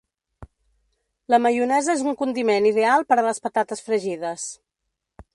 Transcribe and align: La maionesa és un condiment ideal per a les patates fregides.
La 1.33 1.39
maionesa 1.45 1.91
és 1.95 2.01
un 2.11 2.17
condiment 2.21 2.67
ideal 2.69 3.05
per 3.13 3.17
a 3.19 3.25
les 3.27 3.43
patates 3.43 3.85
fregides. 3.91 4.47